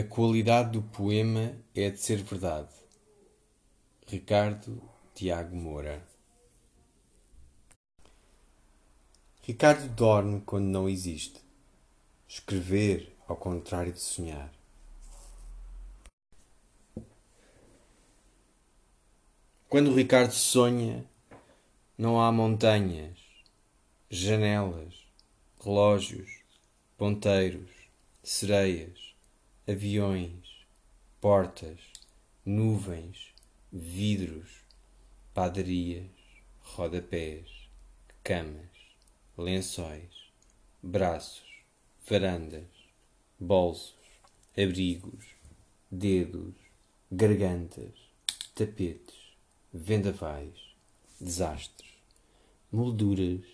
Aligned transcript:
A 0.00 0.02
qualidade 0.02 0.70
do 0.70 0.82
poema 0.82 1.54
é 1.74 1.90
de 1.90 2.00
ser 2.00 2.22
verdade. 2.22 2.72
Ricardo 4.06 4.80
Tiago 5.14 5.54
Moura 5.54 6.02
Ricardo 9.42 9.86
dorme 9.88 10.40
quando 10.40 10.64
não 10.64 10.88
existe. 10.88 11.38
Escrever 12.26 13.14
ao 13.28 13.36
contrário 13.36 13.92
de 13.92 14.00
sonhar. 14.00 14.50
Quando 19.68 19.94
Ricardo 19.94 20.32
sonha, 20.32 21.04
não 21.98 22.18
há 22.18 22.32
montanhas, 22.32 23.18
janelas, 24.08 24.94
relógios, 25.62 26.40
ponteiros, 26.96 27.68
sereias 28.22 29.10
aviões, 29.68 30.66
portas, 31.20 31.78
nuvens, 32.44 33.34
vidros, 33.72 34.48
padarias, 35.34 36.10
rodapés, 36.60 37.68
camas, 38.24 38.70
lençóis, 39.36 40.30
braços, 40.82 41.62
varandas, 42.08 42.68
bolsos, 43.38 43.94
abrigos, 44.56 45.26
dedos, 45.90 46.54
gargantas, 47.12 47.94
tapetes, 48.54 49.34
vendavais, 49.72 50.74
desastres, 51.20 51.90
molduras, 52.72 53.44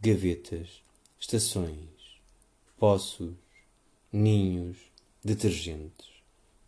gavetas, 0.00 0.82
estações, 1.20 2.20
poços, 2.78 3.34
ninhos, 4.12 4.91
detergentes, 5.24 6.08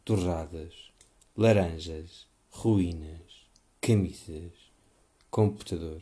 torradas, 0.04 0.92
laranjas, 1.36 2.26
ruínas, 2.52 3.48
camisas, 3.80 4.52
computador, 5.28 6.00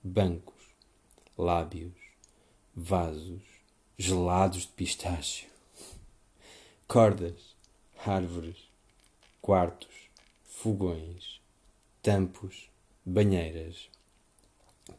bancos, 0.00 0.54
lábios, 1.36 1.92
vasos, 2.76 3.42
gelados 3.98 4.66
de 4.66 4.72
pistácio, 4.72 5.48
cordas, 6.86 7.56
árvores, 8.06 8.68
quartos, 9.42 10.10
fogões, 10.44 11.40
tampos, 12.02 12.70
banheiras, 13.04 13.90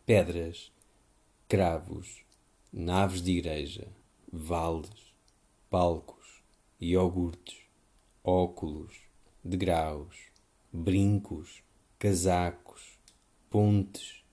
pedras, 0.05 0.73
cravos, 1.47 2.21
naves 2.73 3.21
de 3.21 3.31
igreja, 3.31 3.87
vales, 4.29 5.13
palcos, 5.69 6.34
iogurtes, 6.79 7.57
óculos, 8.23 8.93
degraus, 9.43 10.15
brincos, 10.71 11.63
casacos, 11.97 12.81
pontes, 13.49 14.23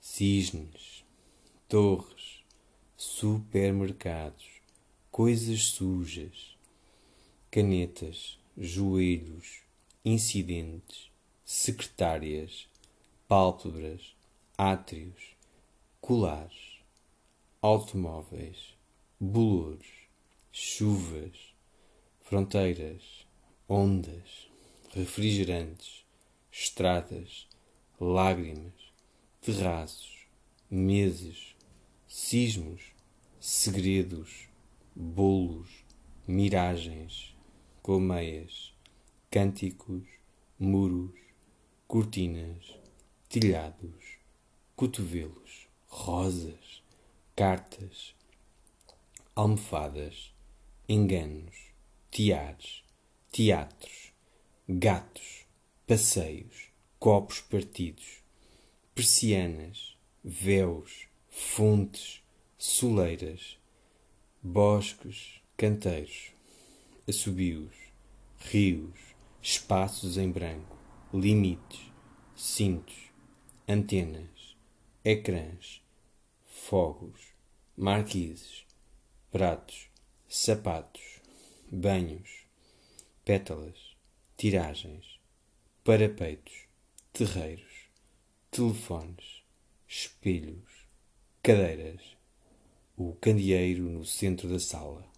cisnes, 0.00 1.04
torres, 1.68 2.42
supermercados, 2.96 4.44
coisas 5.10 5.64
sujas, 5.66 6.56
canetas, 7.50 8.38
joelhos, 8.58 9.62
incidentes, 10.04 11.10
secretárias, 11.44 12.68
pálpebras, 13.28 14.16
átrios, 14.58 15.36
colares, 16.00 16.80
automóveis, 17.62 18.76
bolores, 19.20 19.86
chuvas, 20.52 21.53
fronteiras, 22.24 23.26
ondas, 23.68 24.48
refrigerantes, 24.94 26.06
estradas, 26.50 27.46
lágrimas, 28.00 28.72
terraços, 29.42 30.26
meses, 30.70 31.54
sismos, 32.08 32.80
segredos, 33.38 34.48
bolos, 34.96 35.68
miragens, 36.26 37.36
colmeias, 37.82 38.72
cânticos, 39.30 40.04
muros, 40.58 41.14
cortinas, 41.86 42.74
telhados, 43.28 44.16
cotovelos, 44.74 45.68
rosas, 45.86 46.82
cartas, 47.36 48.14
almofadas, 49.36 50.32
enganos, 50.88 51.73
tiares, 52.14 52.84
teatros, 53.32 54.12
gatos, 54.68 55.46
passeios, 55.84 56.68
copos 57.00 57.40
partidos, 57.40 58.22
persianas, 58.94 59.98
véus, 60.22 61.08
fontes, 61.28 62.22
soleiras, 62.56 63.58
bosques, 64.40 65.40
canteiros, 65.56 66.30
assobios, 67.08 67.74
rios, 68.38 68.96
espaços 69.42 70.16
em 70.16 70.30
branco, 70.30 70.78
limites, 71.12 71.90
cintos, 72.36 73.10
antenas, 73.66 74.56
ecrãs, 75.04 75.82
fogos, 76.46 77.34
marquises, 77.76 78.64
pratos, 79.32 79.88
sapatos, 80.28 81.13
banhos, 81.74 82.46
pétalas, 83.24 83.96
tiragens, 84.36 85.20
parapeitos, 85.82 86.54
terreiros, 87.12 87.88
telefones, 88.50 89.42
espelhos, 89.88 90.86
cadeiras, 91.42 92.00
o 92.96 93.12
candeeiro 93.14 93.82
no 93.84 94.04
centro 94.04 94.48
da 94.48 94.58
sala. 94.58 95.13